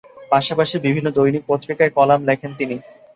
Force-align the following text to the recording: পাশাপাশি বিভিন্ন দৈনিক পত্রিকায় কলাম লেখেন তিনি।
পাশাপাশি 0.31 0.75
বিভিন্ন 0.85 1.07
দৈনিক 1.11 1.43
পত্রিকায় 1.47 1.91
কলাম 1.97 2.19
লেখেন 2.29 2.51
তিনি। 2.59 2.75